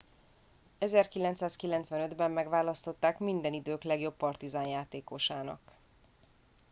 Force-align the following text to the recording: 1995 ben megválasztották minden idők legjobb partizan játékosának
1995 0.79 2.15
ben 2.15 2.31
megválasztották 2.31 3.19
minden 3.19 3.53
idők 3.53 3.83
legjobb 3.83 4.15
partizan 4.17 4.67
játékosának 4.67 5.59